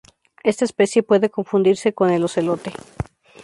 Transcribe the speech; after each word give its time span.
Esta 0.43 0.65
especie 0.65 1.03
puede 1.03 1.29
confundirse 1.29 1.93
con 1.93 2.09
el 2.09 2.23
ocelote. 2.23 2.73